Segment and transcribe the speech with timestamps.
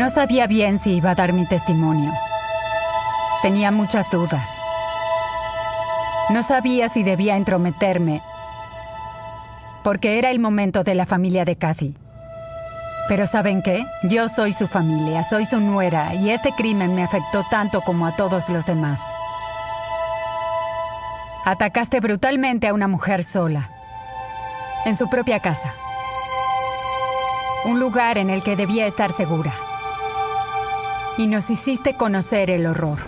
[0.00, 2.10] No sabía bien si iba a dar mi testimonio.
[3.42, 4.48] Tenía muchas dudas.
[6.30, 8.22] No sabía si debía entrometerme,
[9.84, 11.94] porque era el momento de la familia de Kathy.
[13.08, 13.84] Pero ¿saben qué?
[14.04, 18.16] Yo soy su familia, soy su nuera, y este crimen me afectó tanto como a
[18.16, 19.00] todos los demás.
[21.44, 23.68] Atacaste brutalmente a una mujer sola,
[24.86, 25.74] en su propia casa.
[27.66, 29.52] Un lugar en el que debía estar segura
[31.20, 32.98] y nos hiciste conocer el horror.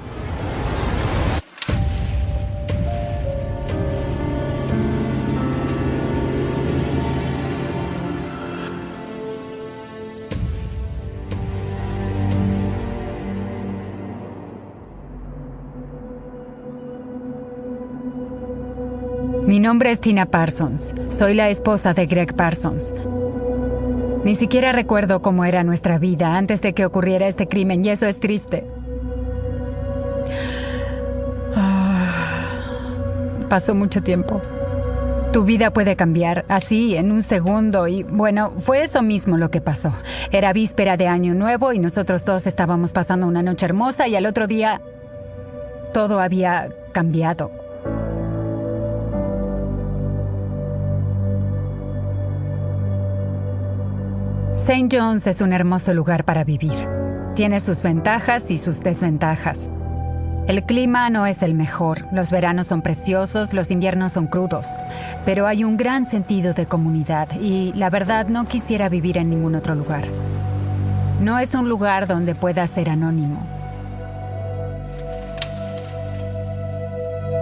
[19.47, 20.95] Mi nombre es Tina Parsons.
[21.09, 22.93] Soy la esposa de Greg Parsons.
[24.25, 28.07] Ni siquiera recuerdo cómo era nuestra vida antes de que ocurriera este crimen y eso
[28.07, 28.65] es triste.
[31.57, 32.07] Ah,
[33.49, 34.41] pasó mucho tiempo.
[35.33, 39.61] Tu vida puede cambiar así en un segundo y bueno, fue eso mismo lo que
[39.61, 39.93] pasó.
[40.31, 44.27] Era víspera de Año Nuevo y nosotros dos estábamos pasando una noche hermosa y al
[44.27, 44.81] otro día
[45.93, 47.62] todo había cambiado.
[54.65, 54.97] St.
[54.97, 56.89] John's es un hermoso lugar para vivir.
[57.35, 59.69] Tiene sus ventajas y sus desventajas.
[60.47, 64.69] El clima no es el mejor, los veranos son preciosos, los inviernos son crudos,
[65.25, 69.57] pero hay un gran sentido de comunidad y la verdad no quisiera vivir en ningún
[69.57, 70.05] otro lugar.
[71.21, 73.45] No es un lugar donde pueda ser anónimo.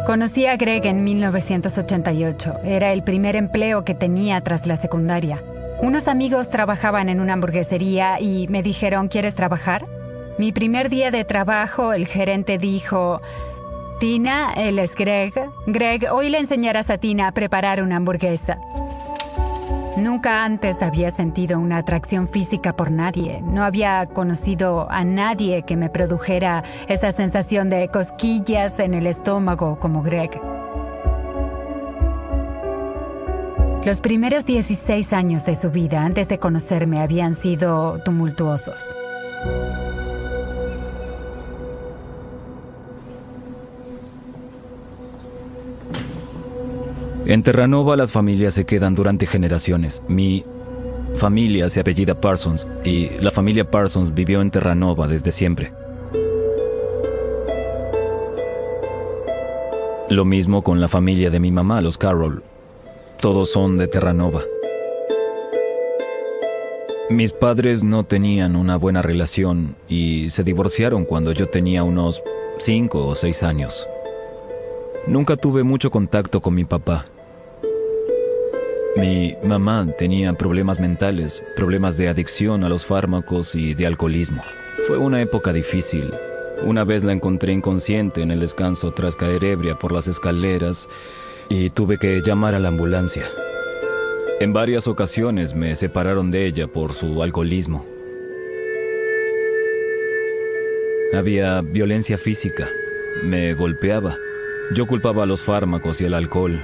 [0.06, 2.60] Conocí a Greg en 1988.
[2.64, 5.42] Era el primer empleo que tenía tras la secundaria.
[5.82, 9.86] Unos amigos trabajaban en una hamburguesería y me dijeron, ¿quieres trabajar?
[10.36, 13.22] Mi primer día de trabajo, el gerente dijo,
[13.98, 15.32] Tina, él es Greg.
[15.66, 18.58] Greg, hoy le enseñarás a Tina a preparar una hamburguesa.
[19.96, 23.40] Nunca antes había sentido una atracción física por nadie.
[23.42, 29.78] No había conocido a nadie que me produjera esa sensación de cosquillas en el estómago
[29.80, 30.49] como Greg.
[33.84, 38.94] Los primeros 16 años de su vida antes de conocerme habían sido tumultuosos.
[47.24, 50.02] En Terranova las familias se quedan durante generaciones.
[50.08, 50.44] Mi
[51.14, 55.72] familia se apellida Parsons y la familia Parsons vivió en Terranova desde siempre.
[60.10, 62.42] Lo mismo con la familia de mi mamá, los Carroll.
[63.20, 64.40] Todos son de Terranova.
[67.10, 72.22] Mis padres no tenían una buena relación y se divorciaron cuando yo tenía unos
[72.56, 73.86] 5 o 6 años.
[75.06, 77.04] Nunca tuve mucho contacto con mi papá.
[78.96, 84.42] Mi mamá tenía problemas mentales, problemas de adicción a los fármacos y de alcoholismo.
[84.86, 86.10] Fue una época difícil.
[86.64, 90.88] Una vez la encontré inconsciente en el descanso tras caer ebria por las escaleras
[91.50, 93.24] y tuve que llamar a la ambulancia.
[94.38, 97.84] En varias ocasiones me separaron de ella por su alcoholismo.
[101.12, 102.68] Había violencia física,
[103.24, 104.16] me golpeaba.
[104.74, 106.58] Yo culpaba a los fármacos y el alcohol.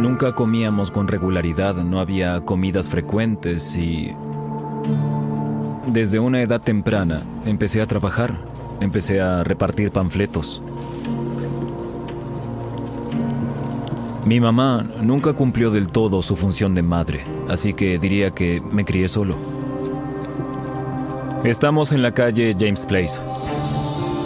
[0.00, 4.14] Nunca comíamos con regularidad, no había comidas frecuentes y...
[5.88, 8.38] Desde una edad temprana empecé a trabajar.
[8.80, 10.62] empecé a repartir panfletos.
[14.26, 18.84] Mi mamá nunca cumplió del todo su función de madre, así que diría que me
[18.84, 19.36] crié solo.
[21.44, 23.20] Estamos en la calle James Place.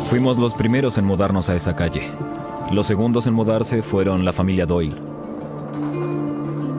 [0.09, 2.01] Fuimos los primeros en mudarnos a esa calle.
[2.73, 4.97] Los segundos en mudarse fueron la familia Doyle.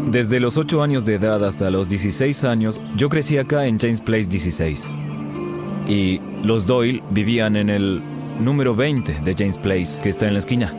[0.10, 4.02] Desde los 8 años de edad hasta los 16 años, yo crecí acá en James
[4.02, 4.90] Place 16.
[5.88, 8.02] Y los Doyle vivían en el
[8.40, 10.74] número 20 de James Place, que está en la esquina.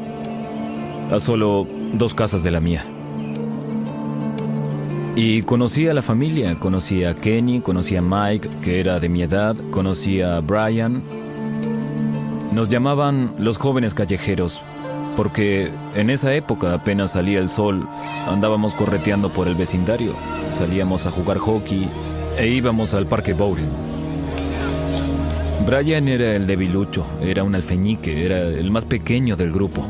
[1.13, 2.85] A solo dos casas de la mía.
[5.15, 9.23] Y conocí a la familia, conocí a Kenny, conocí a Mike, que era de mi
[9.23, 11.03] edad, conocí a Brian.
[12.53, 14.63] Nos llamaban los jóvenes callejeros,
[15.17, 17.87] porque en esa época apenas salía el sol,
[18.27, 20.15] andábamos correteando por el vecindario,
[20.51, 21.91] salíamos a jugar hockey
[22.39, 23.71] e íbamos al parque Bowling.
[25.67, 29.87] Brian era el debilucho, era un alfeñique, era el más pequeño del grupo.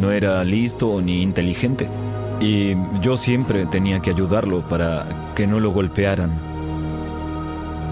[0.00, 1.88] No era listo ni inteligente.
[2.40, 6.30] Y yo siempre tenía que ayudarlo para que no lo golpearan.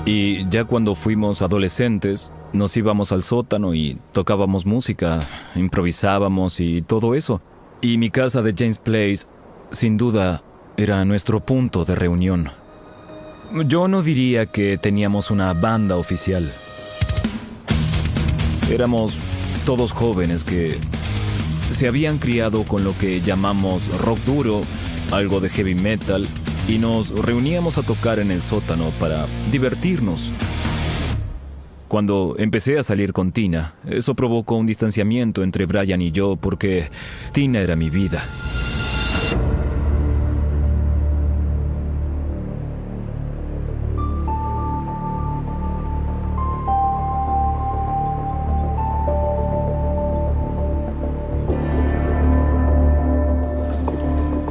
[0.05, 5.21] Y ya cuando fuimos adolescentes, nos íbamos al sótano y tocábamos música,
[5.57, 7.41] improvisábamos y todo eso.
[7.81, 9.27] Y mi casa de James Place,
[9.73, 10.43] sin duda,
[10.77, 12.51] era nuestro punto de reunión.
[13.67, 16.53] Yo no diría que teníamos una banda oficial.
[18.71, 19.15] Éramos
[19.65, 20.79] todos jóvenes que
[21.71, 24.63] se habían criado con lo que llamamos rock duro,
[25.11, 26.27] algo de heavy metal,
[26.69, 30.31] y nos reuníamos a tocar en el sótano para divertirnos.
[31.89, 36.91] Cuando empecé a salir con Tina, eso provocó un distanciamiento entre Brian y yo porque
[37.33, 38.25] Tina era mi vida.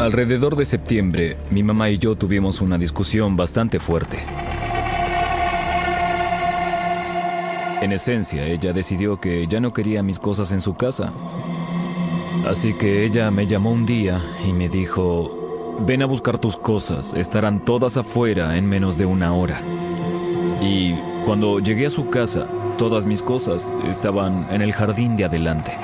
[0.05, 4.19] Alrededor de septiembre, mi mamá y yo tuvimos una discusión bastante fuerte.
[7.81, 11.11] En esencia, ella decidió que ya no quería mis cosas en su casa.
[12.47, 17.15] Así que ella me llamó un día y me dijo, ven a buscar tus cosas,
[17.15, 19.59] estarán todas afuera en menos de una hora.
[20.61, 20.93] Y
[21.25, 22.47] cuando llegué a su casa,
[22.77, 25.75] todas mis cosas estaban en el jardín de adelante.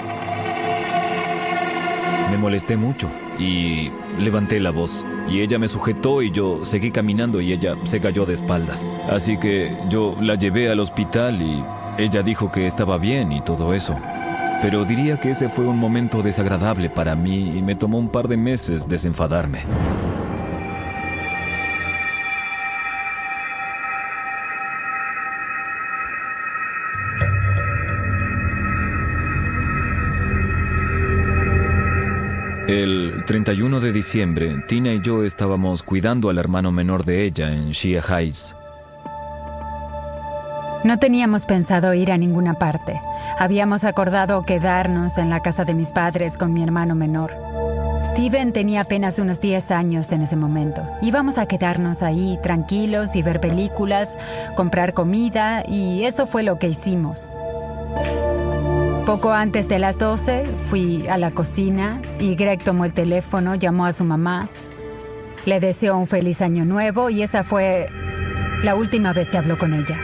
[2.30, 3.10] Me molesté mucho
[3.42, 5.04] y levanté la voz.
[5.30, 8.86] Y ella me sujetó y yo seguí caminando y ella se cayó de espaldas.
[9.10, 11.64] Así que yo la llevé al hospital y
[11.98, 13.98] ella dijo que estaba bien y todo eso.
[14.62, 18.28] Pero diría que ese fue un momento desagradable para mí y me tomó un par
[18.28, 19.64] de meses desenfadarme.
[33.52, 38.02] 31 de diciembre, Tina y yo estábamos cuidando al hermano menor de ella en Shia
[38.02, 38.56] Heights.
[40.86, 43.02] No teníamos pensado ir a ninguna parte.
[43.38, 47.34] Habíamos acordado quedarnos en la casa de mis padres con mi hermano menor.
[48.12, 50.88] Steven tenía apenas unos 10 años en ese momento.
[51.02, 54.18] Íbamos a quedarnos ahí tranquilos y ver películas,
[54.56, 57.30] comprar comida y eso fue lo que hicimos.
[59.06, 63.86] Poco antes de las 12 fui a la cocina y Greg tomó el teléfono, llamó
[63.86, 64.50] a su mamá,
[65.46, 67.88] le deseó un feliz año nuevo y esa fue
[68.64, 70.00] la última vez que habló con ella.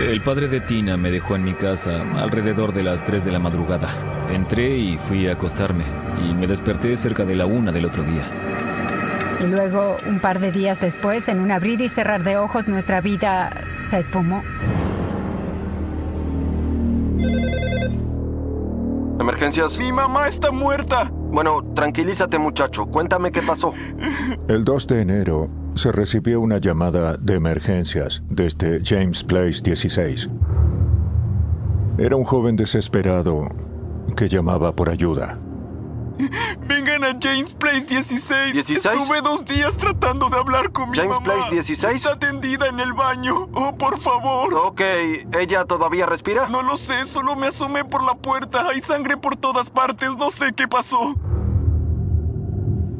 [0.00, 3.38] El padre de Tina me dejó en mi casa alrededor de las 3 de la
[3.38, 3.90] madrugada.
[4.32, 5.84] Entré y fui a acostarme
[6.24, 8.22] y me desperté cerca de la una del otro día.
[9.40, 13.00] Y luego, un par de días después, en un abrir y cerrar de ojos, nuestra
[13.00, 13.50] vida
[13.88, 14.42] se esfumó.
[19.20, 19.78] ¿Emergencias?
[19.78, 21.10] Mi mamá está muerta.
[21.12, 23.74] Bueno, tranquilízate muchacho, cuéntame qué pasó.
[24.48, 30.28] El 2 de enero se recibió una llamada de emergencias desde James Place 16.
[31.98, 33.44] Era un joven desesperado
[34.16, 35.38] que llamaba por ayuda.
[36.68, 38.56] Vengan a James Place 16.
[38.56, 38.76] ¿16?
[38.76, 41.24] Estuve dos días tratando de hablar con mi ¿James mamá.
[41.24, 41.96] Place 16?
[41.96, 43.48] Está tendida en el baño.
[43.52, 44.52] Oh, por favor.
[44.54, 44.80] Ok,
[45.38, 46.48] ¿ella todavía respira?
[46.48, 48.68] No lo sé, solo me asomé por la puerta.
[48.68, 50.16] Hay sangre por todas partes.
[50.16, 51.14] No sé qué pasó.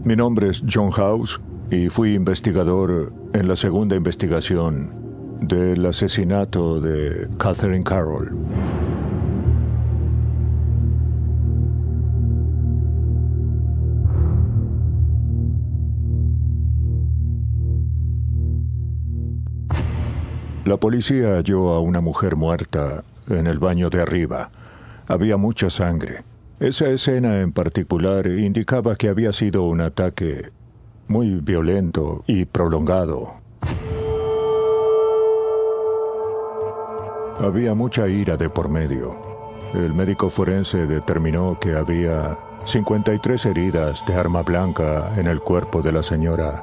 [0.04, 4.90] Mi nombre es John House y fui investigador en la segunda investigación
[5.40, 8.36] del asesinato de Catherine Carroll.
[20.64, 24.50] La policía halló a una mujer muerta en el baño de arriba.
[25.06, 26.24] Había mucha sangre.
[26.60, 30.50] Esa escena en particular indicaba que había sido un ataque
[31.06, 33.36] muy violento y prolongado.
[37.40, 39.27] Había mucha ira de por medio.
[39.74, 45.92] El médico forense determinó que había 53 heridas de arma blanca en el cuerpo de
[45.92, 46.62] la señora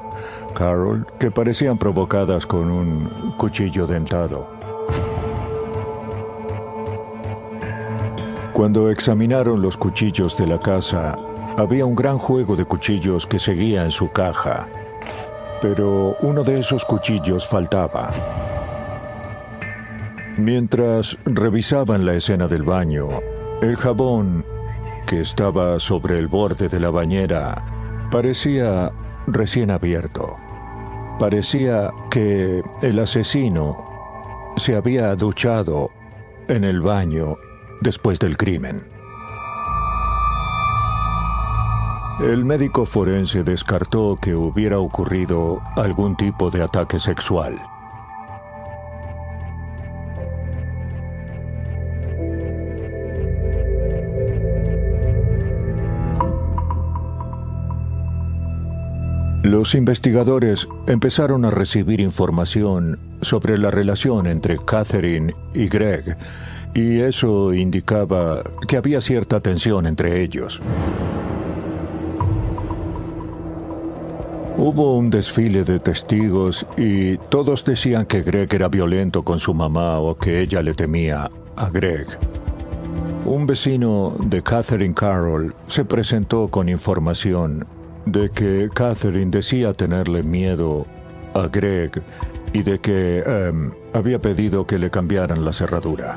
[0.54, 4.48] Carol que parecían provocadas con un cuchillo dentado.
[8.52, 11.18] Cuando examinaron los cuchillos de la casa,
[11.56, 14.66] había un gran juego de cuchillos que seguía en su caja,
[15.60, 18.10] pero uno de esos cuchillos faltaba.
[20.38, 23.08] Mientras revisaban la escena del baño,
[23.62, 24.44] el jabón
[25.06, 27.62] que estaba sobre el borde de la bañera
[28.10, 28.92] parecía
[29.26, 30.36] recién abierto.
[31.18, 33.82] Parecía que el asesino
[34.58, 35.90] se había duchado
[36.48, 37.36] en el baño
[37.80, 38.82] después del crimen.
[42.20, 47.58] El médico forense descartó que hubiera ocurrido algún tipo de ataque sexual.
[59.46, 66.16] Los investigadores empezaron a recibir información sobre la relación entre Catherine y Greg,
[66.74, 70.60] y eso indicaba que había cierta tensión entre ellos.
[74.58, 80.00] Hubo un desfile de testigos y todos decían que Greg era violento con su mamá
[80.00, 82.08] o que ella le temía a Greg.
[83.24, 87.64] Un vecino de Catherine Carroll se presentó con información
[88.06, 90.86] de que Catherine decía tenerle miedo
[91.34, 92.02] a Greg
[92.52, 96.14] y de que em, había pedido que le cambiaran la cerradura.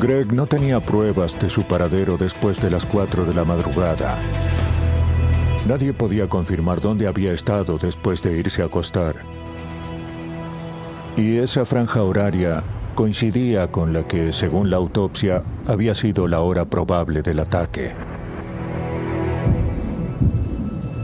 [0.00, 4.18] Greg no tenía pruebas de su paradero después de las 4 de la madrugada.
[5.66, 9.16] Nadie podía confirmar dónde había estado después de irse a acostar.
[11.16, 12.62] Y esa franja horaria
[12.94, 18.13] coincidía con la que, según la autopsia, había sido la hora probable del ataque.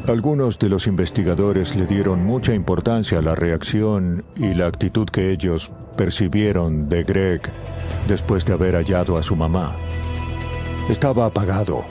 [0.06, 5.30] Algunos de los investigadores le dieron mucha importancia a la reacción y la actitud que
[5.30, 7.42] ellos percibieron de Greg
[8.08, 9.72] después de haber hallado a su mamá.
[10.88, 11.84] Estaba apagado.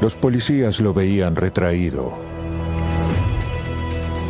[0.00, 2.12] Los policías lo veían retraído.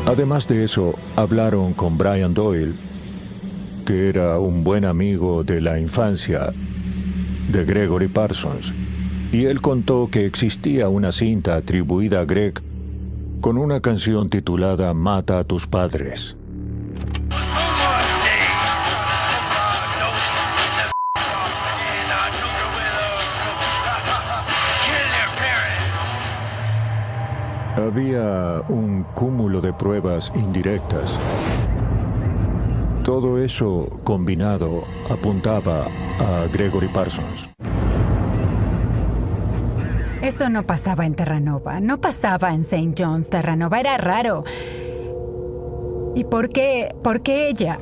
[0.07, 2.75] Además de eso, hablaron con Brian Doyle,
[3.85, 6.53] que era un buen amigo de la infancia
[7.51, 8.73] de Gregory Parsons,
[9.33, 12.63] y él contó que existía una cinta atribuida a Greg
[13.45, 16.35] con una canción titulada Mata a tus padres.
[27.77, 31.13] Había un cúmulo de pruebas indirectas.
[33.05, 35.85] Todo eso combinado apuntaba
[36.19, 37.54] a Gregory Parsons.
[40.25, 42.95] Eso no pasaba en Terranova, no pasaba en St.
[42.97, 44.43] John's Terranova, era raro.
[46.15, 46.95] ¿Y por qué?
[47.03, 47.79] ¿Por qué ella?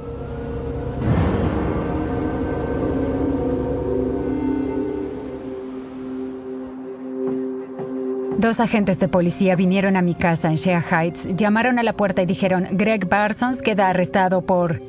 [8.38, 12.22] Dos agentes de policía vinieron a mi casa en Shea Heights, llamaron a la puerta
[12.22, 14.82] y dijeron, Greg Parsons queda arrestado por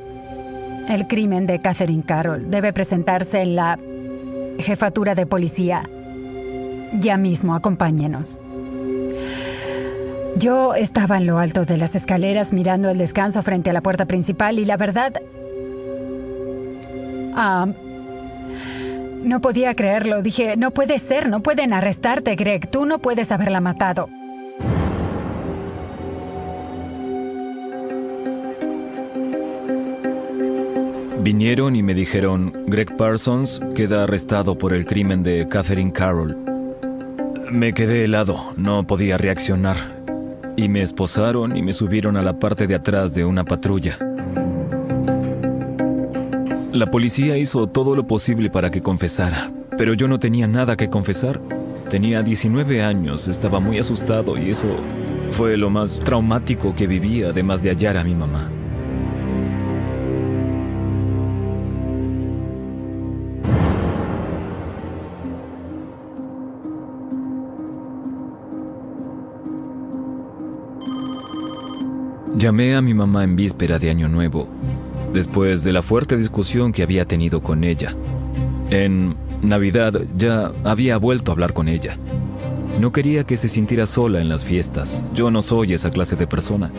[0.89, 2.49] el crimen de Catherine Carroll.
[2.49, 3.77] Debe presentarse en la
[4.57, 5.83] jefatura de policía.
[6.99, 8.37] Ya mismo, acompáñenos.
[10.35, 14.05] Yo estaba en lo alto de las escaleras mirando el descanso frente a la puerta
[14.05, 15.13] principal y la verdad...
[17.35, 17.67] Ah,
[19.23, 20.21] no podía creerlo.
[20.21, 22.69] Dije, no puede ser, no pueden arrestarte, Greg.
[22.69, 24.09] Tú no puedes haberla matado.
[31.21, 36.52] Vinieron y me dijeron, Greg Parsons queda arrestado por el crimen de Catherine Carroll.
[37.53, 39.77] Me quedé helado, no podía reaccionar.
[40.57, 43.99] Y me esposaron y me subieron a la parte de atrás de una patrulla.
[46.71, 50.89] La policía hizo todo lo posible para que confesara, pero yo no tenía nada que
[50.89, 51.39] confesar.
[51.91, 54.69] Tenía 19 años, estaba muy asustado y eso
[55.29, 58.49] fue lo más traumático que viví, además de hallar a mi mamá.
[72.43, 74.49] Llamé a mi mamá en víspera de Año Nuevo
[75.13, 77.95] después de la fuerte discusión que había tenido con ella.
[78.69, 81.97] En Navidad ya había vuelto a hablar con ella.
[82.81, 85.05] No quería que se sintiera sola en las fiestas.
[85.13, 86.69] Yo no soy esa clase de persona.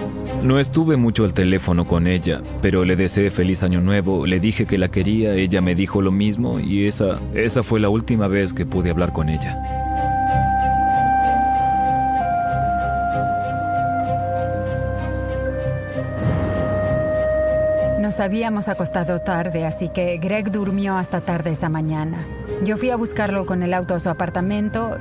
[0.42, 4.66] No estuve mucho al teléfono con ella, pero le deseé feliz año nuevo, le dije
[4.66, 8.52] que la quería, ella me dijo lo mismo y esa, esa fue la última vez
[8.52, 9.84] que pude hablar con ella.
[18.14, 22.25] Nos habíamos acostado tarde, así que Greg durmió hasta tarde esa mañana.
[22.62, 24.99] Yo fui a buscarlo con el auto a su apartamento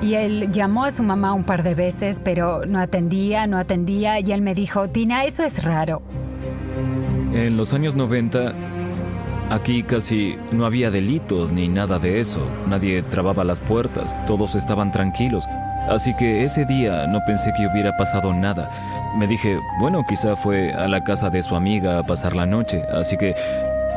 [0.00, 4.20] y él llamó a su mamá un par de veces, pero no atendía, no atendía,
[4.20, 6.00] y él me dijo, Tina, eso es raro.
[7.34, 8.52] En los años 90,
[9.50, 12.46] aquí casi no había delitos ni nada de eso.
[12.68, 15.44] Nadie trababa las puertas, todos estaban tranquilos.
[15.88, 18.70] Así que ese día no pensé que hubiera pasado nada.
[19.16, 22.82] Me dije, bueno, quizá fue a la casa de su amiga a pasar la noche,
[22.92, 23.34] así que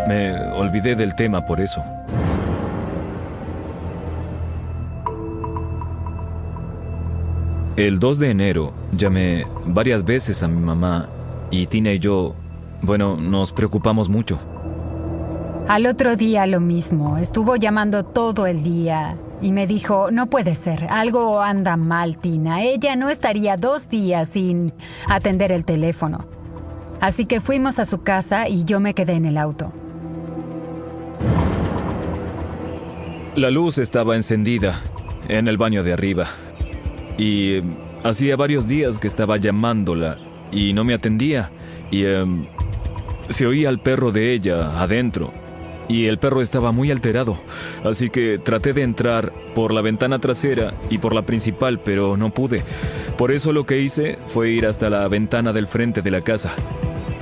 [0.08, 1.84] me olvidé del tema por eso.
[7.76, 11.08] El 2 de enero llamé varias veces a mi mamá
[11.50, 12.36] y Tina y yo,
[12.82, 14.40] bueno, nos preocupamos mucho.
[15.68, 20.56] Al otro día lo mismo, estuvo llamando todo el día y me dijo, no puede
[20.56, 22.62] ser, algo anda mal, Tina.
[22.62, 24.72] Ella no estaría dos días sin
[25.08, 26.28] atender el teléfono.
[27.00, 29.74] Así que fuimos a su casa y yo me quedé en el auto.
[33.36, 34.80] La luz estaba encendida
[35.28, 36.28] en el baño de arriba
[37.18, 40.18] y em, hacía varios días que estaba llamándola
[40.52, 41.52] y no me atendía
[41.90, 42.46] y em,
[43.30, 45.32] se oía al perro de ella adentro
[45.92, 47.38] y el perro estaba muy alterado,
[47.84, 52.34] así que traté de entrar por la ventana trasera y por la principal, pero no
[52.34, 52.64] pude.
[53.18, 56.54] Por eso lo que hice fue ir hasta la ventana del frente de la casa,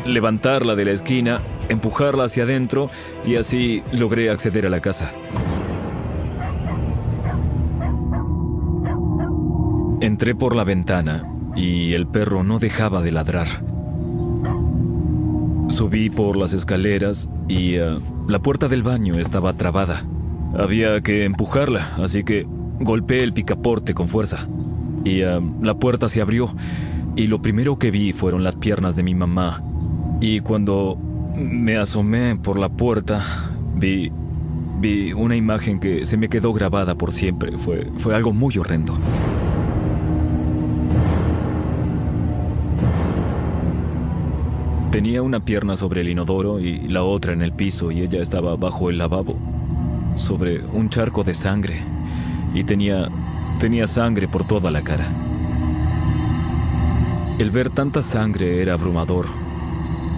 [0.05, 2.91] levantarla de la esquina, empujarla hacia adentro
[3.25, 5.11] y así logré acceder a la casa.
[9.99, 13.47] Entré por la ventana y el perro no dejaba de ladrar.
[15.69, 17.97] Subí por las escaleras y eh,
[18.29, 20.05] la puerta del baño estaba trabada.
[20.55, 22.45] Había que empujarla, así que
[22.79, 24.47] golpeé el picaporte con fuerza.
[25.03, 26.55] Y eh, la puerta se abrió
[27.15, 29.63] y lo primero que vi fueron las piernas de mi mamá.
[30.21, 30.95] Y cuando
[31.35, 33.25] me asomé por la puerta,
[33.75, 34.11] vi
[34.79, 37.57] vi una imagen que se me quedó grabada por siempre.
[37.57, 38.95] Fue fue algo muy horrendo.
[44.91, 48.55] Tenía una pierna sobre el inodoro y la otra en el piso y ella estaba
[48.55, 49.37] bajo el lavabo,
[50.15, 51.79] sobre un charco de sangre
[52.55, 53.09] y tenía
[53.59, 55.05] tenía sangre por toda la cara.
[57.37, 59.27] El ver tanta sangre era abrumador.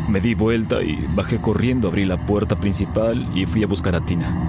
[0.08, 4.06] Me di vuelta y bajé corriendo, abrí la puerta principal y fui a buscar a
[4.06, 4.48] Tina.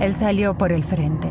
[0.00, 1.28] Él salió por el frente.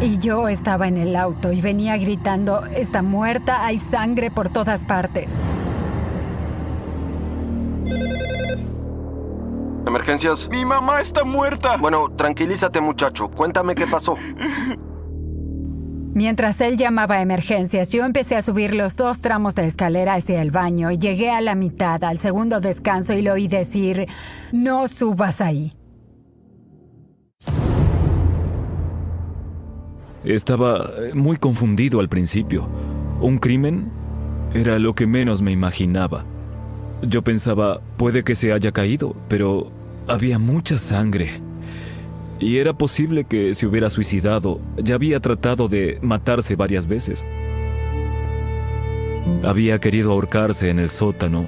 [0.00, 4.84] Y yo estaba en el auto y venía gritando, está muerta, hay sangre por todas
[4.84, 5.30] partes.
[9.86, 10.48] ¿Emergencias?
[10.50, 11.76] Mi mamá está muerta.
[11.76, 13.30] Bueno, tranquilízate muchacho.
[13.30, 14.16] Cuéntame qué pasó.
[16.14, 20.40] Mientras él llamaba a emergencias, yo empecé a subir los dos tramos de escalera hacia
[20.42, 24.06] el baño y llegué a la mitad, al segundo descanso, y lo oí decir,
[24.52, 25.72] no subas ahí.
[30.24, 32.66] Estaba eh, muy confundido al principio.
[33.20, 33.90] ¿Un crimen?
[34.54, 36.24] Era lo que menos me imaginaba.
[37.02, 39.70] Yo pensaba, puede que se haya caído, pero
[40.08, 41.28] había mucha sangre.
[42.40, 44.60] Y era posible que se hubiera suicidado.
[44.76, 47.24] Ya había tratado de matarse varias veces.
[49.42, 51.46] Había querido ahorcarse en el sótano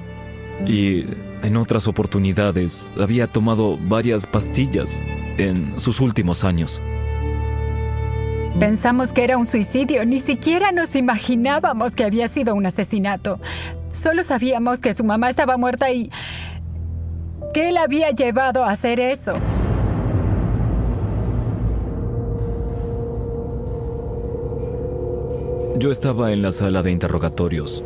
[0.67, 1.05] y
[1.43, 4.99] en otras oportunidades había tomado varias pastillas
[5.37, 6.81] en sus últimos años.
[8.59, 13.39] Pensamos que era un suicidio, ni siquiera nos imaginábamos que había sido un asesinato.
[13.91, 16.09] Solo sabíamos que su mamá estaba muerta y
[17.53, 19.35] que él había llevado a hacer eso.
[25.77, 27.83] Yo estaba en la sala de interrogatorios.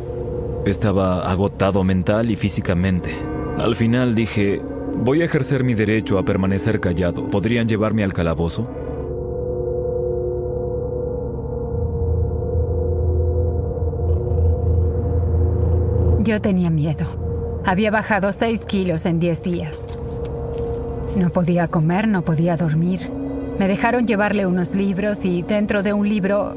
[0.64, 3.14] Estaba agotado mental y físicamente.
[3.58, 4.62] Al final dije,
[4.96, 7.28] voy a ejercer mi derecho a permanecer callado.
[7.28, 8.81] ¿Podrían llevarme al calabozo?
[16.22, 17.06] Yo tenía miedo.
[17.64, 19.86] Había bajado 6 kilos en 10 días.
[21.16, 23.10] No podía comer, no podía dormir.
[23.58, 26.54] Me dejaron llevarle unos libros y dentro de un libro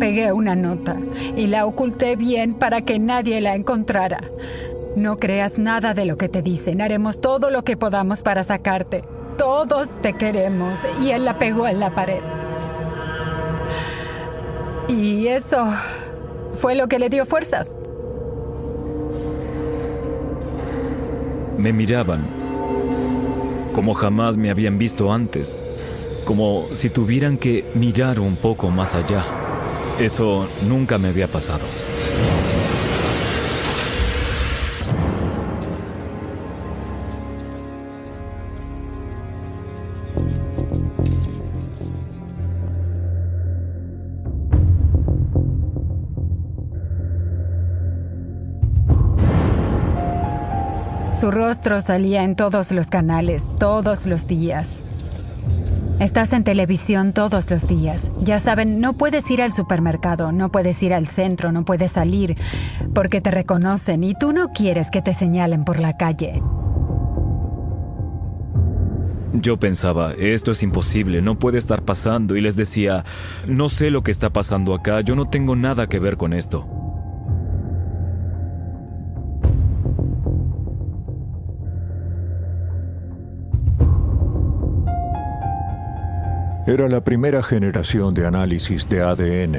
[0.00, 0.96] pegué una nota
[1.36, 4.24] y la oculté bien para que nadie la encontrara.
[4.96, 6.80] No creas nada de lo que te dicen.
[6.80, 9.04] Haremos todo lo que podamos para sacarte.
[9.36, 10.78] Todos te queremos.
[11.02, 12.22] Y él la pegó en la pared.
[14.88, 15.66] Y eso
[16.54, 17.76] fue lo que le dio fuerzas.
[21.62, 22.26] Me miraban
[23.72, 25.56] como jamás me habían visto antes,
[26.24, 29.24] como si tuvieran que mirar un poco más allá.
[30.00, 31.62] Eso nunca me había pasado.
[51.62, 54.82] Rostro salía en todos los canales, todos los días.
[56.00, 58.10] Estás en televisión todos los días.
[58.20, 62.36] Ya saben, no puedes ir al supermercado, no puedes ir al centro, no puedes salir,
[62.92, 66.42] porque te reconocen y tú no quieres que te señalen por la calle.
[69.32, 73.04] Yo pensaba, esto es imposible, no puede estar pasando, y les decía,
[73.46, 76.81] no sé lo que está pasando acá, yo no tengo nada que ver con esto.
[86.64, 89.58] Era la primera generación de análisis de ADN.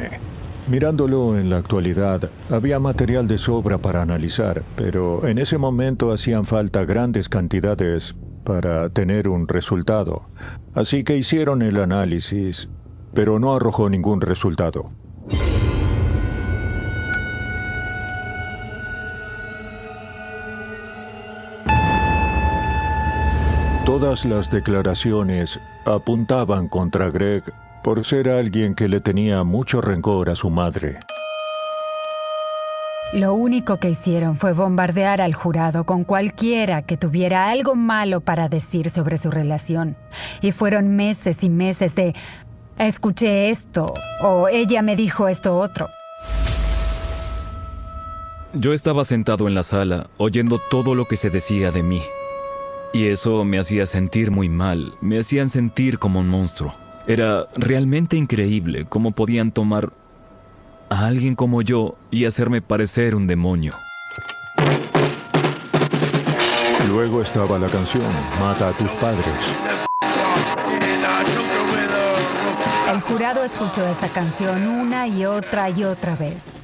[0.70, 6.46] Mirándolo en la actualidad, había material de sobra para analizar, pero en ese momento hacían
[6.46, 10.24] falta grandes cantidades para tener un resultado.
[10.74, 12.70] Así que hicieron el análisis,
[13.14, 14.86] pero no arrojó ningún resultado.
[23.86, 27.44] Todas las declaraciones apuntaban contra Greg
[27.84, 30.98] por ser alguien que le tenía mucho rencor a su madre.
[33.14, 38.50] Lo único que hicieron fue bombardear al jurado con cualquiera que tuviera algo malo para
[38.50, 39.96] decir sobre su relación.
[40.42, 42.16] Y fueron meses y meses de
[42.80, 43.94] escuché esto
[44.24, 45.90] o ella me dijo esto otro.
[48.54, 52.02] Yo estaba sentado en la sala oyendo todo lo que se decía de mí.
[52.96, 56.76] Y eso me hacía sentir muy mal, me hacían sentir como un monstruo.
[57.08, 59.92] Era realmente increíble cómo podían tomar
[60.92, 63.74] a alguien como yo y hacerme parecer un demonio.
[66.88, 68.06] Luego estaba la canción
[68.40, 69.26] Mata a tus padres.
[72.92, 76.62] El jurado escuchó esa canción una y otra y otra vez.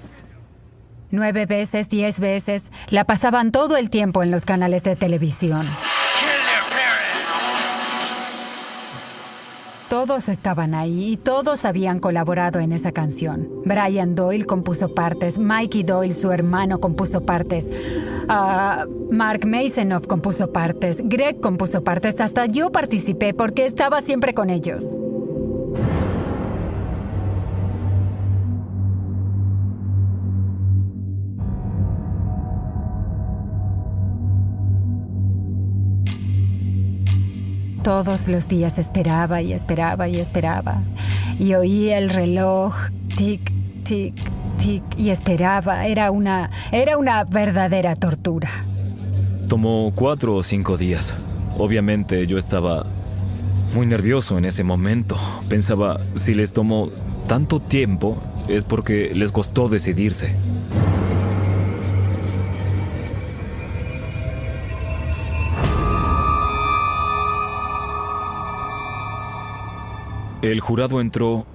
[1.09, 5.67] Nueve veces, diez veces, la pasaban todo el tiempo en los canales de televisión.
[9.89, 13.49] Todos estaban ahí y todos habían colaborado en esa canción.
[13.65, 17.71] Brian Doyle compuso partes, Mikey Doyle, su hermano, compuso partes,
[18.27, 24.51] ah, Mark Masonoff compuso partes, Greg compuso partes, hasta yo participé porque estaba siempre con
[24.51, 24.95] ellos.
[37.83, 40.81] Todos los días esperaba y esperaba y esperaba.
[41.39, 42.75] Y oía el reloj,
[43.15, 43.51] tic,
[43.83, 44.13] tic,
[44.57, 45.87] tic, y esperaba.
[45.87, 48.49] Era una, era una verdadera tortura.
[49.47, 51.13] Tomó cuatro o cinco días.
[51.57, 52.85] Obviamente yo estaba
[53.73, 55.17] muy nervioso en ese momento.
[55.47, 56.89] Pensaba, si les tomó
[57.27, 60.35] tanto tiempo, es porque les costó decidirse.
[70.41, 71.45] El jurado entró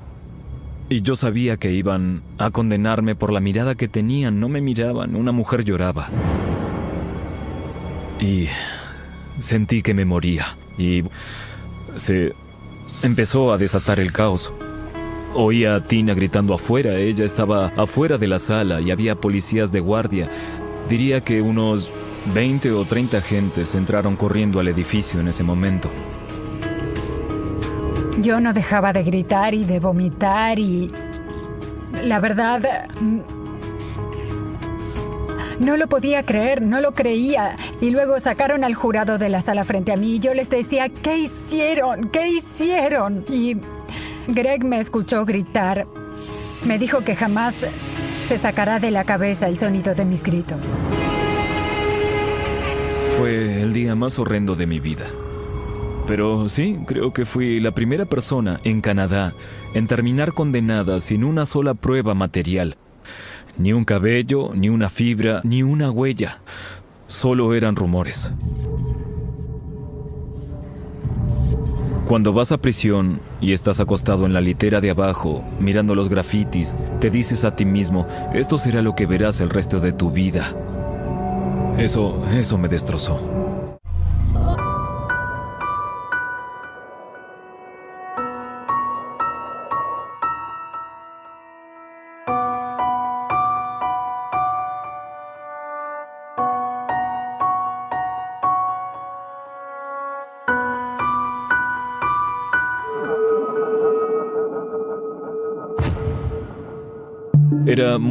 [0.91, 4.41] y yo sabía que iban a condenarme por la mirada que tenían.
[4.41, 6.09] No me miraban, una mujer lloraba.
[8.21, 8.49] Y
[9.39, 10.57] sentí que me moría.
[10.77, 11.03] Y
[11.95, 12.35] se
[13.03, 14.53] empezó a desatar el caos.
[15.35, 16.97] Oía a Tina gritando afuera.
[16.97, 20.29] Ella estaba afuera de la sala y había policías de guardia.
[20.91, 21.91] Diría que unos
[22.35, 25.91] 20 o 30 gentes entraron corriendo al edificio en ese momento.
[28.21, 30.91] Yo no dejaba de gritar y de vomitar y...
[32.03, 32.89] La verdad...
[33.01, 33.21] mm,
[35.61, 37.57] No lo podía creer, no lo creía.
[37.81, 40.89] Y luego sacaron al jurado de la sala frente a mí y yo les decía,
[40.89, 42.09] ¿qué hicieron?
[42.11, 43.25] ¿Qué hicieron?
[43.29, 43.57] Y
[44.29, 45.87] Greg me escuchó gritar.
[46.65, 47.55] Me dijo que jamás
[48.29, 50.65] se sacará de la cabeza el sonido de mis gritos.
[53.19, 55.07] Fue el día más horrendo de mi vida.
[56.07, 59.33] Pero sí, creo que fui la primera persona en Canadá
[59.73, 62.77] en terminar condenada sin una sola prueba material.
[63.57, 66.41] Ni un cabello, ni una fibra, ni una huella.
[67.07, 68.33] solo eran rumores.
[72.07, 76.77] Cuando vas a prisión y estás acostado en la litera de abajo, mirando los grafitis,
[77.01, 80.55] te dices a ti mismo, esto será lo que verás el resto de tu vida.
[81.79, 83.44] Eso, eso me destrozó.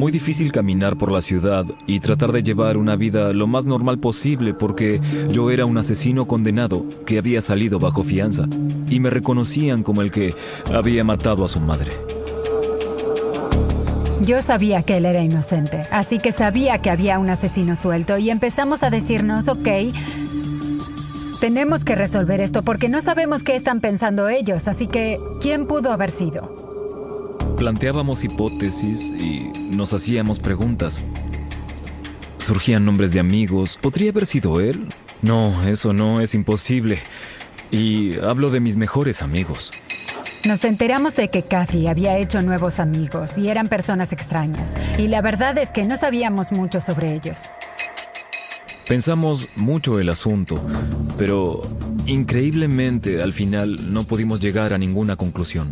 [0.03, 3.99] Muy difícil caminar por la ciudad y tratar de llevar una vida lo más normal
[3.99, 4.99] posible porque
[5.31, 8.45] yo era un asesino condenado que había salido bajo fianza
[8.89, 10.35] y me reconocían como el que
[10.65, 11.91] había matado a su madre.
[14.25, 18.29] Yo sabía que él era inocente, así que sabía que había un asesino suelto y
[18.29, 19.69] empezamos a decirnos, ok,
[21.39, 25.93] tenemos que resolver esto porque no sabemos qué están pensando ellos, así que, ¿quién pudo
[25.93, 26.62] haber sido?
[27.63, 30.99] Planteábamos hipótesis y nos hacíamos preguntas.
[32.39, 33.79] Surgían nombres de amigos.
[33.81, 34.89] ¿Podría haber sido él?
[35.21, 36.99] No, eso no es imposible.
[37.71, 39.71] Y hablo de mis mejores amigos.
[40.43, 44.73] Nos enteramos de que Kathy había hecho nuevos amigos y eran personas extrañas.
[44.97, 47.49] Y la verdad es que no sabíamos mucho sobre ellos.
[48.89, 50.59] Pensamos mucho el asunto,
[51.17, 51.61] pero
[52.07, 55.71] increíblemente al final no pudimos llegar a ninguna conclusión.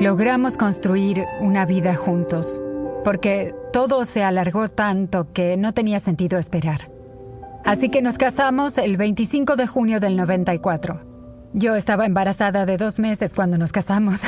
[0.00, 2.60] Logramos construir una vida juntos,
[3.02, 6.88] porque todo se alargó tanto que no tenía sentido esperar.
[7.64, 11.00] Así que nos casamos el 25 de junio del 94.
[11.52, 14.20] Yo estaba embarazada de dos meses cuando nos casamos.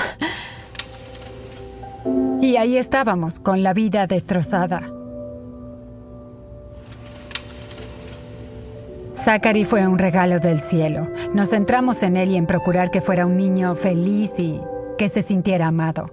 [2.41, 4.91] y ahí estábamos, con la vida destrozada.
[9.15, 11.07] Zachary fue un regalo del cielo.
[11.33, 14.61] Nos centramos en él y en procurar que fuera un niño feliz y
[15.01, 16.11] que se sintiera amado.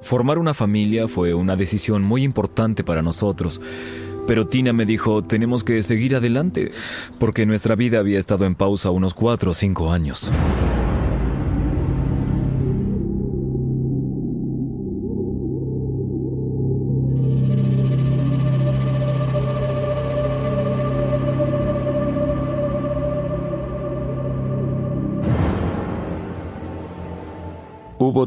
[0.00, 3.60] Formar una familia fue una decisión muy importante para nosotros,
[4.26, 6.72] pero Tina me dijo, tenemos que seguir adelante,
[7.18, 10.30] porque nuestra vida había estado en pausa unos cuatro o cinco años.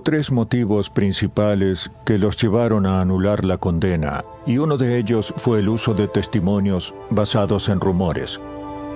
[0.02, 5.60] Tres motivos principales que los llevaron a anular la condena, y uno de ellos fue
[5.60, 8.40] el uso de testimonios basados en rumores.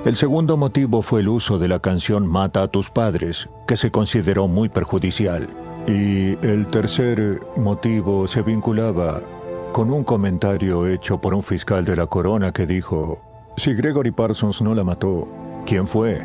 [0.06, 3.92] El segundo motivo fue el uso de la canción Mata a tus padres, que se
[3.92, 5.48] consideró muy perjudicial.
[5.88, 9.22] Y el tercer motivo se vinculaba
[9.72, 13.20] con un comentario hecho por un fiscal de la corona que dijo,
[13.56, 15.28] si Gregory Parsons no la mató,
[15.66, 16.22] ¿quién fue?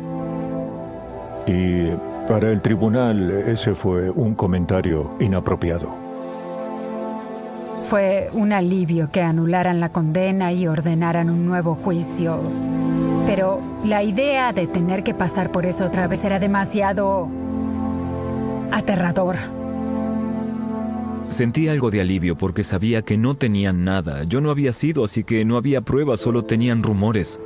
[1.45, 1.89] Y
[2.27, 5.89] para el tribunal ese fue un comentario inapropiado.
[7.83, 12.39] Fue un alivio que anularan la condena y ordenaran un nuevo juicio.
[13.25, 17.29] Pero la idea de tener que pasar por eso otra vez era demasiado
[18.71, 19.35] aterrador.
[21.29, 24.23] Sentí algo de alivio porque sabía que no tenían nada.
[24.23, 27.39] Yo no había sido, así que no había pruebas, solo tenían rumores.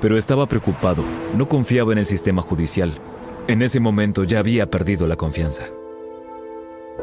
[0.00, 1.04] Pero estaba preocupado.
[1.36, 2.92] No confiaba en el sistema judicial.
[3.50, 5.64] En ese momento ya había perdido la confianza.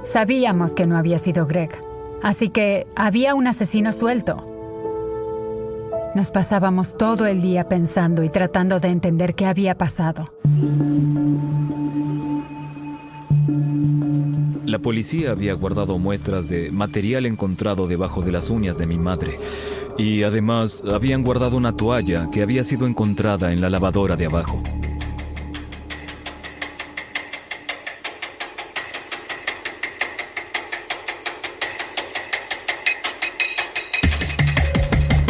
[0.06, 1.72] Sabíamos que no había sido Greg,
[2.24, 4.46] así que había un asesino suelto.
[6.16, 10.32] Nos pasábamos todo el día pensando y tratando de entender qué había pasado.
[14.66, 19.38] La policía había guardado muestras de material encontrado debajo de las uñas de mi madre
[19.98, 24.64] y además habían guardado una toalla que había sido encontrada en la lavadora de abajo.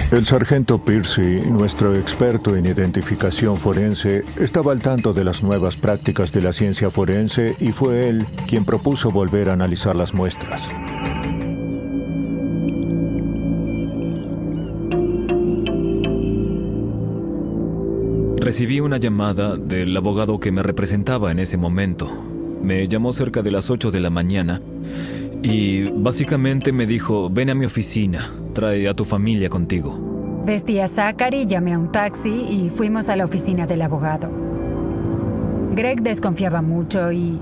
[0.10, 6.32] El sargento Piercy, nuestro experto en identificación forense, estaba al tanto de las nuevas prácticas
[6.32, 10.70] de la ciencia forense y fue él quien propuso volver a analizar las muestras.
[18.38, 22.10] Recibí una llamada del abogado que me representaba en ese momento.
[22.64, 24.62] Me llamó cerca de las 8 de la mañana
[25.44, 30.42] y básicamente me dijo, ven a mi oficina, trae a tu familia contigo.
[30.44, 34.32] Vestí a Zachary, llamé a un taxi y fuimos a la oficina del abogado.
[35.76, 37.40] Greg desconfiaba mucho y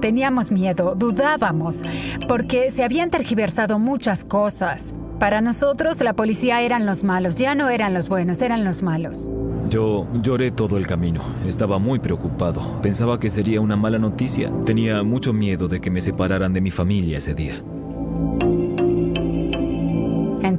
[0.00, 1.82] teníamos miedo, dudábamos,
[2.26, 4.94] porque se habían tergiversado muchas cosas.
[5.20, 9.28] Para nosotros la policía eran los malos, ya no eran los buenos, eran los malos.
[9.68, 11.20] Yo lloré todo el camino.
[11.46, 12.80] Estaba muy preocupado.
[12.80, 14.50] Pensaba que sería una mala noticia.
[14.64, 17.62] Tenía mucho miedo de que me separaran de mi familia ese día.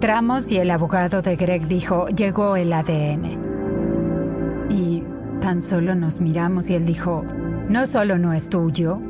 [0.05, 4.69] Entramos y el abogado de Greg dijo, llegó el ADN.
[4.69, 5.03] Y
[5.41, 7.25] tan solo nos miramos y él dijo,
[7.69, 9.01] no solo no es tuyo,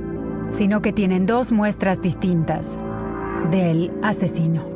[0.54, 2.80] sino que tienen dos muestras distintas
[3.52, 4.75] del asesino.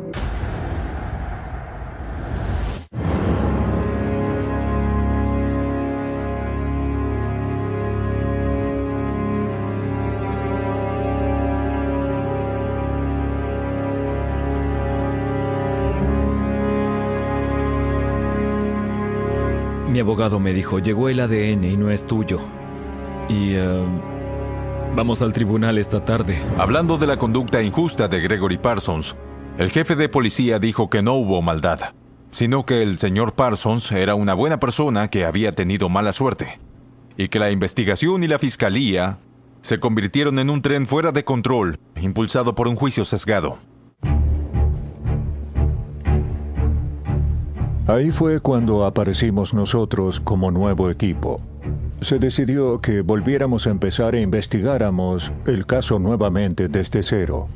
[19.99, 22.39] Mi abogado me dijo, llegó el ADN y no es tuyo.
[23.27, 23.51] Y...
[23.55, 23.83] eh,
[24.95, 26.41] vamos al tribunal esta tarde.
[26.57, 29.13] Hablando de la conducta injusta de Gregory Parsons,
[29.57, 31.95] el jefe de policía dijo que no hubo maldad,
[32.31, 36.61] sino que el señor Parsons era una buena persona que había tenido mala suerte,
[37.17, 39.19] y que la investigación y la fiscalía
[39.63, 43.57] se convirtieron en un tren fuera de control, impulsado por un juicio sesgado.
[47.89, 51.41] Ahí fue cuando aparecimos nosotros como nuevo equipo.
[52.01, 57.47] Se decidió que volviéramos a empezar e investigáramos el caso nuevamente desde cero.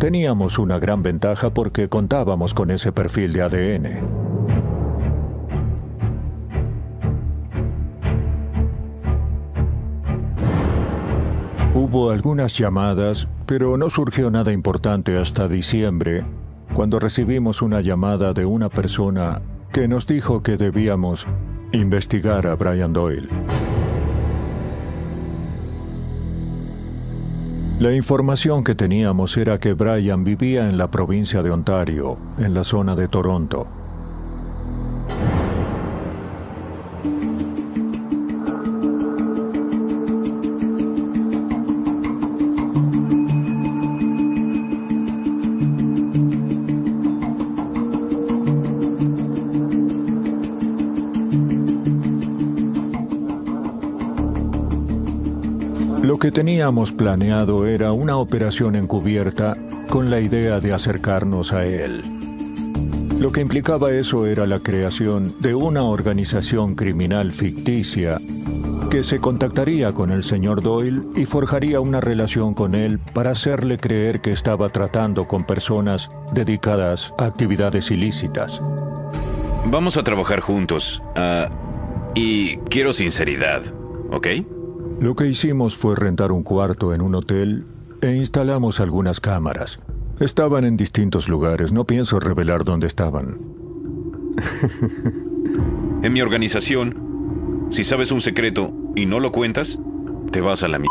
[0.00, 3.86] Teníamos una gran ventaja porque contábamos con ese perfil de ADN.
[11.76, 16.24] Hubo algunas llamadas, pero no surgió nada importante hasta diciembre,
[16.76, 19.40] cuando recibimos una llamada de una persona
[19.72, 21.26] que nos dijo que debíamos
[21.72, 23.28] investigar a Brian Doyle.
[27.80, 32.62] La información que teníamos era que Brian vivía en la provincia de Ontario, en la
[32.62, 33.66] zona de Toronto.
[56.36, 59.56] Teníamos planeado era una operación encubierta
[59.88, 62.02] con la idea de acercarnos a él.
[63.18, 68.18] Lo que implicaba eso era la creación de una organización criminal ficticia
[68.90, 73.78] que se contactaría con el señor Doyle y forjaría una relación con él para hacerle
[73.78, 78.60] creer que estaba tratando con personas dedicadas a actividades ilícitas.
[79.70, 81.02] Vamos a trabajar juntos.
[81.14, 81.48] ah,
[82.14, 83.62] y quiero sinceridad,
[84.10, 84.26] ¿ok?
[85.00, 87.64] Lo que hicimos fue rentar un cuarto en un hotel
[88.00, 89.78] e instalamos algunas cámaras.
[90.20, 93.38] Estaban en distintos lugares, no pienso revelar dónde estaban.
[96.02, 99.78] En mi organización, si sabes un secreto y no lo cuentas,
[100.30, 100.86] te vas a la mi...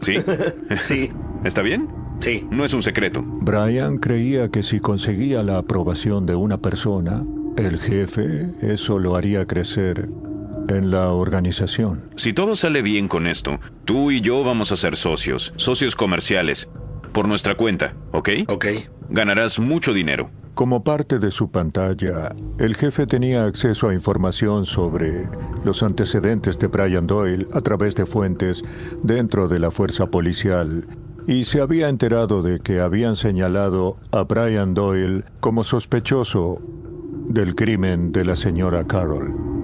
[0.00, 0.16] ¿Sí?
[0.78, 1.10] Sí,
[1.44, 1.88] ¿Está bien?
[2.20, 2.46] sí.
[2.50, 3.22] No es un secreto.
[3.24, 7.24] Brian creía que si conseguía la aprobación de una persona,
[7.56, 10.08] el jefe, eso lo haría crecer
[10.68, 12.10] en la organización.
[12.16, 16.68] Si todo sale bien con esto, tú y yo vamos a ser socios, socios comerciales,
[17.12, 18.28] por nuestra cuenta, ¿ok?
[18.48, 18.66] Ok.
[19.08, 20.30] Ganarás mucho dinero.
[20.54, 25.28] Como parte de su pantalla, el jefe tenía acceso a información sobre
[25.64, 28.62] los antecedentes de Brian Doyle a través de fuentes
[29.02, 30.84] dentro de la fuerza policial
[31.28, 36.60] y se había enterado de que habían señalado a Brian Doyle como sospechoso
[37.28, 39.57] del crimen de la señora Carroll.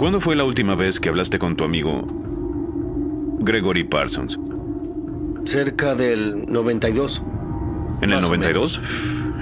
[0.00, 2.06] ¿Cuándo fue la última vez que hablaste con tu amigo
[3.40, 4.40] Gregory Parsons?
[5.44, 7.22] Cerca del 92.
[8.00, 8.80] ¿En el Más o 92?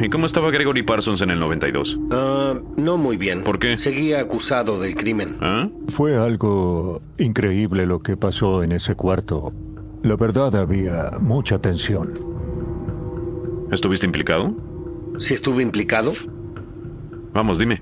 [0.00, 2.00] ¿Y cómo estaba Gregory Parsons en el 92?
[2.10, 3.44] Ah, no muy bien.
[3.44, 3.78] ¿Por qué?
[3.78, 5.36] Seguía acusado del crimen.
[5.40, 5.68] ¿Ah?
[5.86, 9.52] Fue algo increíble lo que pasó en ese cuarto.
[10.02, 12.18] La verdad había mucha tensión.
[13.70, 14.56] ¿Estuviste implicado?
[15.20, 16.14] ¿Si estuve implicado?
[17.32, 17.80] Vamos, dime.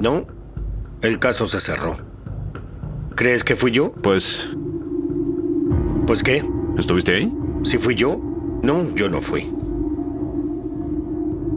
[0.00, 0.43] No.
[1.04, 1.98] El caso se cerró.
[3.14, 3.92] ¿Crees que fui yo?
[3.92, 4.48] Pues,
[6.06, 6.42] Pues qué.
[6.78, 7.30] ¿estuviste ahí?
[7.62, 8.18] ¿Si fui yo?
[8.62, 9.50] No, yo no fui.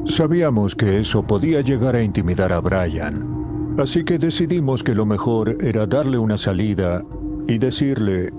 [0.05, 5.57] Sabíamos que eso podía llegar a intimidar a Brian, así que decidimos que lo mejor
[5.61, 7.05] era darle una salida
[7.47, 8.33] y decirle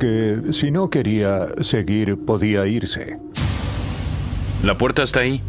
[0.00, 3.16] que si no quería seguir podía irse.
[4.64, 5.40] La puerta está ahí.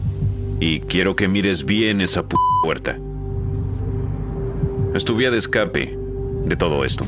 [0.59, 2.99] Y quiero que mires bien esa p puerta.
[4.99, 5.97] Es tu vía de escape
[6.43, 7.05] de todo esto.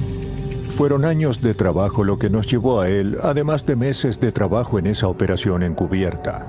[0.78, 4.80] Fueron años de trabajo lo que nos llevó a él, además de meses de trabajo
[4.80, 6.48] en esa operación encubierta.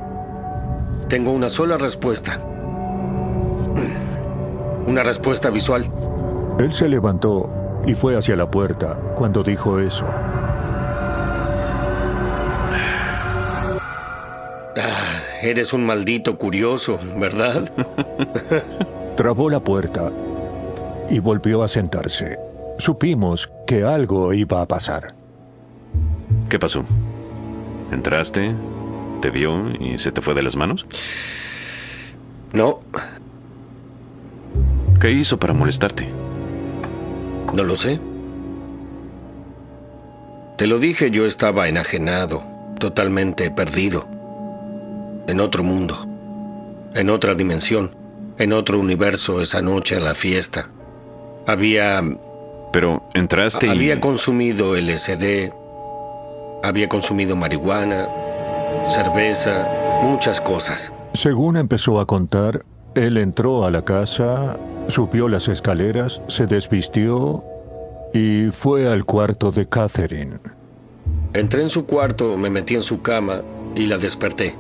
[1.08, 2.40] Tengo una sola respuesta.
[4.86, 5.90] Una respuesta visual.
[6.60, 7.50] Él se levantó
[7.88, 10.06] y fue hacia la puerta cuando dijo eso.
[14.76, 17.68] Ah, eres un maldito curioso, ¿verdad?
[19.16, 20.12] Trabó la puerta
[21.12, 22.38] y volvió a sentarse.
[22.78, 25.14] Supimos que algo iba a pasar.
[26.48, 26.84] ¿Qué pasó?
[27.92, 28.54] ¿Entraste?
[29.20, 30.86] ¿Te vio y se te fue de las manos?
[32.54, 32.80] No.
[35.02, 36.08] ¿Qué hizo para molestarte?
[37.52, 38.00] No lo sé.
[40.56, 42.42] Te lo dije, yo estaba enajenado,
[42.78, 44.06] totalmente perdido.
[45.26, 46.06] En otro mundo,
[46.94, 47.94] en otra dimensión,
[48.38, 50.70] en otro universo esa noche en la fiesta.
[51.46, 52.02] Había...
[52.72, 53.70] Pero entraste y...
[53.70, 55.52] Había consumido LSD,
[56.62, 58.08] había consumido marihuana,
[58.88, 59.68] cerveza,
[60.02, 60.90] muchas cosas.
[61.14, 62.64] Según empezó a contar,
[62.94, 64.56] él entró a la casa,
[64.88, 67.44] subió las escaleras, se desvistió
[68.14, 70.38] y fue al cuarto de Catherine.
[71.34, 73.42] Entré en su cuarto, me metí en su cama
[73.74, 74.54] y la desperté.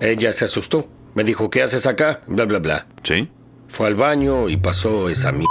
[0.00, 0.86] Ella se asustó.
[1.14, 2.20] Me dijo, ¿qué haces acá?
[2.26, 2.86] Bla, bla, bla.
[3.02, 3.28] ¿Sí?
[3.68, 5.44] Fue al baño y pasó esa mi...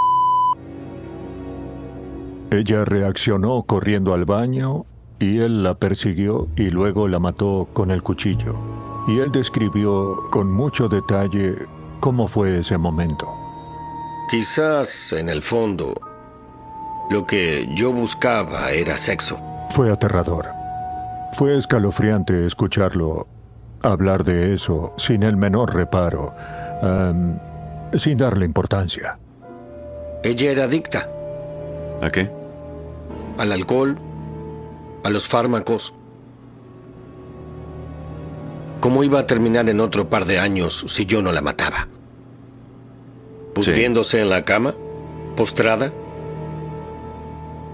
[2.53, 4.85] Ella reaccionó corriendo al baño
[5.17, 8.55] y él la persiguió y luego la mató con el cuchillo.
[9.07, 11.55] Y él describió con mucho detalle
[11.99, 13.27] cómo fue ese momento.
[14.29, 15.99] Quizás en el fondo
[17.09, 19.39] lo que yo buscaba era sexo.
[19.71, 20.49] Fue aterrador.
[21.33, 23.25] Fue escalofriante escucharlo
[23.81, 26.35] hablar de eso sin el menor reparo,
[27.97, 29.17] sin darle importancia.
[30.21, 31.09] Ella era adicta.
[31.99, 32.42] ¿A qué?
[33.37, 33.97] Al alcohol,
[35.03, 35.93] a los fármacos.
[38.79, 41.87] ¿Cómo iba a terminar en otro par de años si yo no la mataba?
[43.53, 44.75] Pudriéndose en la cama,
[45.35, 45.91] postrada,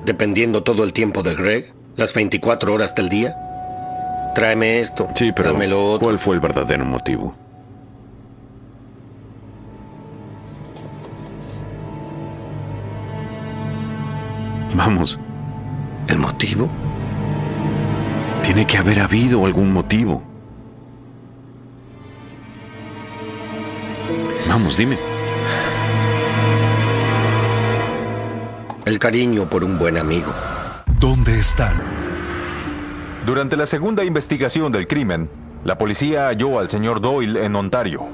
[0.06, 3.36] dependiendo todo el tiempo de Greg, las 24 horas del día.
[4.36, 5.08] Tráeme esto.
[5.16, 6.08] Sí, pero dámelo otro.
[6.08, 7.36] ¿cuál fue el verdadero motivo?
[14.76, 15.20] Vamos,
[16.10, 16.68] ¿El motivo?
[18.50, 20.24] tiene que haber habido algún motivo.
[24.48, 24.98] Vamos, dime.
[28.86, 30.34] El cariño por un buen amigo.
[31.00, 31.80] ¿Dónde están?
[33.24, 35.30] Durante la segunda investigación del crimen,
[35.64, 38.08] la policía halló al señor Doyle en Ontario.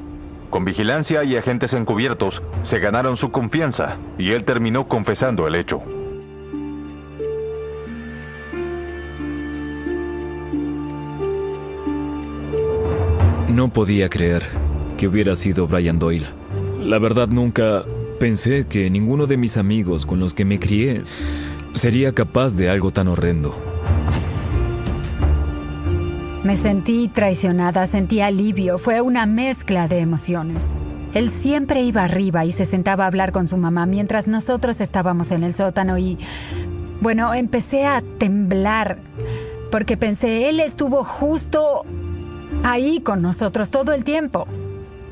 [0.49, 5.81] Con vigilancia y agentes encubiertos, se ganaron su confianza y él terminó confesando el hecho.
[13.56, 14.43] No podía creer
[14.97, 16.28] que hubiera sido Brian Doyle.
[16.82, 17.86] La verdad nunca
[18.20, 21.03] pensé que ninguno de mis amigos con los que me crié
[21.74, 23.56] sería capaz de algo tan horrendo.
[26.43, 30.62] Me sentí traicionada, sentí alivio, fue una mezcla de emociones.
[31.14, 35.32] Él siempre iba arriba y se sentaba a hablar con su mamá mientras nosotros estábamos
[35.32, 36.18] en el sótano y...
[36.99, 38.97] Bueno, empecé a temblar
[39.72, 41.86] porque pensé, él estuvo justo
[42.66, 44.47] ahí con nosotros todo el tiempo.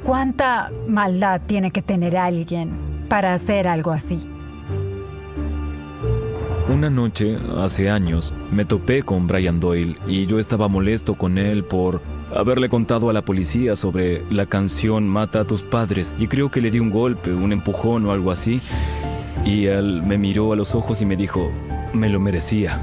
[0.03, 2.71] ¿Cuánta maldad tiene que tener alguien
[3.07, 4.19] para hacer algo así?
[6.73, 11.63] Una noche, hace años, me topé con Brian Doyle y yo estaba molesto con él
[11.63, 12.01] por
[12.35, 16.61] haberle contado a la policía sobre la canción Mata a tus padres y creo que
[16.61, 18.61] le di un golpe, un empujón o algo así.
[19.45, 21.51] Y él me miró a los ojos y me dijo,
[21.93, 22.81] me lo merecía.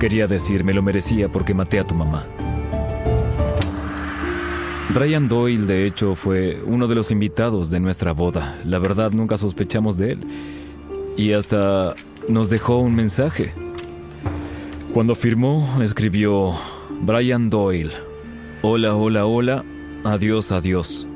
[0.00, 2.24] Quería decir, me lo merecía porque maté a tu mamá.
[4.94, 8.58] Brian Doyle, de hecho, fue uno de los invitados de nuestra boda.
[8.66, 10.20] La verdad, nunca sospechamos de él.
[11.16, 11.94] Y hasta
[12.28, 13.54] nos dejó un mensaje.
[14.92, 16.52] Cuando firmó, escribió,
[17.00, 17.92] Brian Doyle,
[18.60, 19.64] hola, hola, hola,
[20.04, 21.06] adiós, adiós.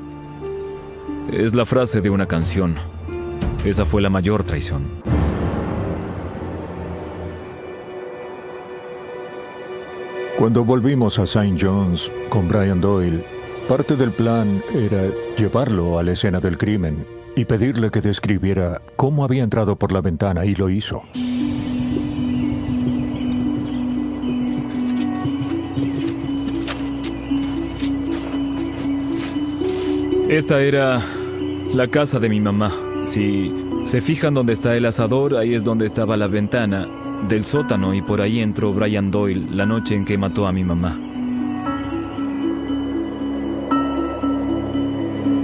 [1.31, 2.77] Es la frase de una canción.
[3.63, 4.85] Esa fue la mayor traición.
[10.39, 11.55] Cuando volvimos a St.
[11.59, 13.36] John's con Brian Doyle,
[13.67, 17.05] parte del plan era llevarlo a la escena del crimen
[17.35, 21.03] y pedirle que describiera cómo había entrado por la ventana y lo hizo.
[30.29, 31.01] Esta era
[31.73, 32.71] la casa de mi mamá.
[33.03, 33.53] Si
[33.85, 36.87] se fijan donde está el asador, ahí es donde estaba la ventana
[37.27, 40.63] del sótano y por ahí entró Brian Doyle la noche en que mató a mi
[40.63, 41.06] mamá.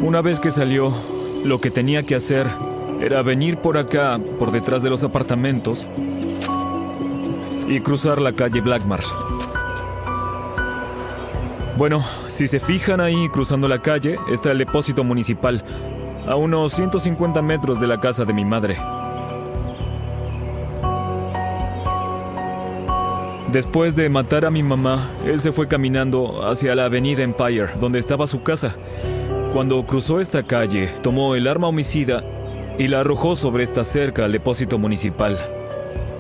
[0.04, 0.94] Una vez que salió,
[1.46, 2.46] lo que tenía que hacer
[3.00, 5.86] era venir por acá, por detrás de los apartamentos,
[7.70, 9.08] y cruzar la calle Blackmarsh.
[11.78, 15.64] Bueno, si se fijan ahí cruzando la calle, está el depósito municipal,
[16.28, 18.78] a unos 150 metros de la casa de mi madre.
[23.54, 28.00] Después de matar a mi mamá, él se fue caminando hacia la avenida Empire, donde
[28.00, 28.76] estaba su casa.
[29.54, 32.24] Cuando cruzó esta calle, tomó el arma homicida
[32.80, 35.38] y la arrojó sobre esta cerca al depósito municipal.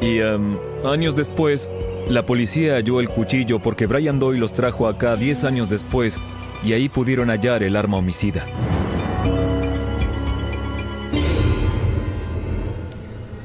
[0.02, 0.56] Y em,
[0.86, 1.68] años después,
[2.08, 6.16] la policía halló el cuchillo porque Brian Doyle los trajo acá 10 años después
[6.64, 8.46] y ahí pudieron hallar el arma homicida.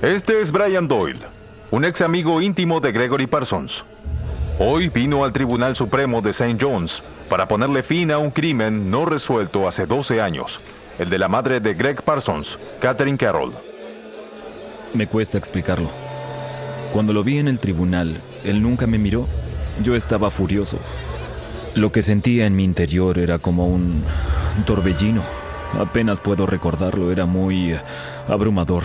[0.03, 1.20] Este es Brian Doyle,
[1.70, 3.86] un ex amigo íntimo de Gregory Parsons.
[4.61, 6.59] Hoy vino al Tribunal Supremo de St.
[6.61, 10.61] John's para ponerle fin a un crimen no resuelto hace 12 años,
[10.98, 13.52] el de la madre de Greg Parsons, Catherine Carroll.
[14.94, 15.90] Me cuesta explicarlo.
[16.92, 19.28] Cuando lo vi en el tribunal, él nunca me miró.
[19.84, 20.80] Yo estaba furioso.
[21.76, 24.02] Lo que sentía en mi interior era como un,
[24.66, 25.22] torbellino.
[25.78, 27.76] Apenas puedo recordarlo, era muy
[28.26, 28.82] abrumador.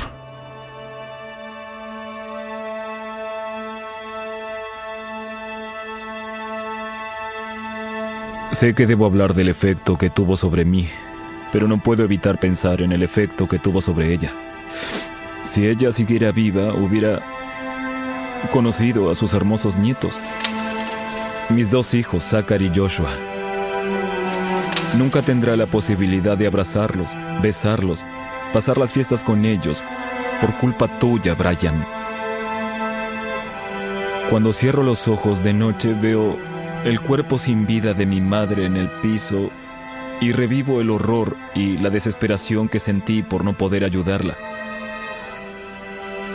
[8.54, 10.88] Sé que debo hablar del efecto que tuvo sobre mí,
[11.52, 14.32] pero no puedo evitar pensar en el efecto que tuvo sobre ella.
[15.44, 17.20] Si ella siguiera viva, hubiera
[18.52, 20.20] conocido a sus hermosos nietos,
[21.50, 23.10] mis dos hijos, Zachary y Joshua.
[25.00, 27.10] Nunca tendrá la posibilidad de abrazarlos,
[27.42, 28.06] besarlos,
[28.54, 29.84] pasar las fiestas con ellos,
[30.40, 31.84] por culpa tuya, Brian.
[34.30, 36.53] Cuando cierro los ojos de noche veo
[36.86, 39.50] el cuerpo sin vida de mi madre en el piso
[40.20, 44.36] y revivo el horror y la desesperación que sentí por no poder ayudarla.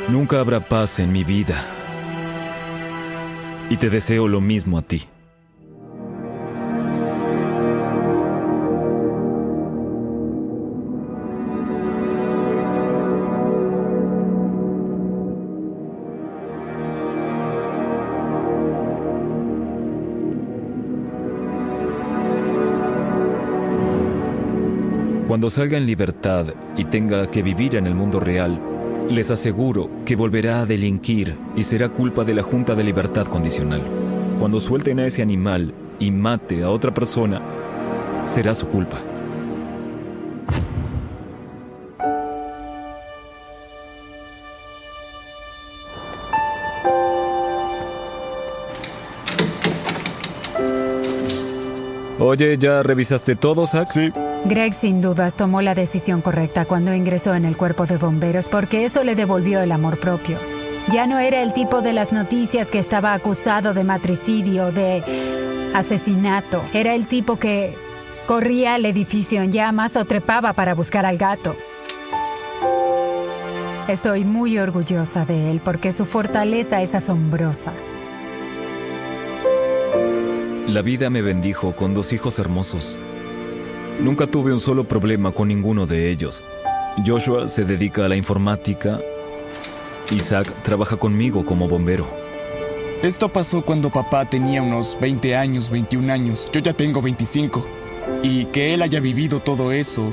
[0.08, 1.64] Nunca habrá paz en mi vida.
[3.68, 5.04] Y te deseo lo mismo a ti.
[25.48, 26.44] Cuando salga en libertad
[26.76, 28.60] y tenga que vivir en el mundo real,
[29.08, 33.80] les aseguro que volverá a delinquir y será culpa de la Junta de Libertad Condicional.
[34.38, 37.40] Cuando suelten a ese animal y mate a otra persona,
[38.26, 38.98] será su culpa.
[52.18, 53.88] Oye, ¿ya revisaste todo, Zach?
[53.88, 54.12] Sí.
[54.44, 58.84] Greg sin dudas tomó la decisión correcta cuando ingresó en el cuerpo de bomberos porque
[58.84, 60.38] eso le devolvió el amor propio.
[60.90, 66.62] Ya no era el tipo de las noticias que estaba acusado de matricidio, de asesinato.
[66.72, 67.76] Era el tipo que
[68.26, 71.54] corría al edificio en llamas o trepaba para buscar al gato.
[73.86, 77.72] Estoy muy orgullosa de él porque su fortaleza es asombrosa.
[80.66, 82.98] La vida me bendijo con dos hijos hermosos.
[84.00, 86.40] Nunca tuve un solo problema con ninguno de ellos.
[87.04, 89.00] Joshua se dedica a la informática.
[90.12, 92.08] Isaac trabaja conmigo como bombero.
[93.02, 96.48] Esto pasó cuando papá tenía unos 20 años, 21 años.
[96.52, 97.66] Yo ya tengo 25.
[98.22, 100.12] Y que él haya vivido todo eso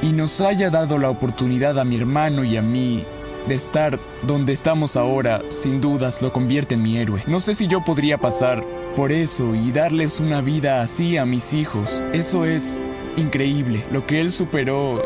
[0.00, 3.04] y nos haya dado la oportunidad a mi hermano y a mí
[3.46, 7.22] de estar donde estamos ahora, sin dudas lo convierte en mi héroe.
[7.26, 8.64] No sé si yo podría pasar
[8.96, 12.02] por eso y darles una vida así a mis hijos.
[12.12, 12.78] Eso es
[13.16, 15.02] increíble, lo que él superó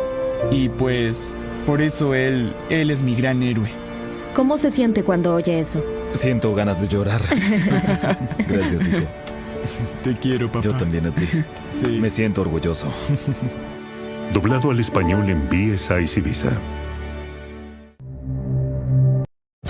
[0.51, 1.37] y pues
[1.67, 3.71] por eso él, él es mi gran héroe.
[4.35, 5.85] ¿Cómo se siente cuando oye eso?
[6.15, 7.21] Siento ganas de llorar.
[8.49, 9.07] Gracias, hijo.
[10.03, 10.61] Te quiero, papá.
[10.61, 11.27] Yo también a ti.
[11.71, 11.99] Sí.
[12.01, 12.89] Me siento orgulloso.
[14.33, 16.53] Doblado al español en BSI Visa.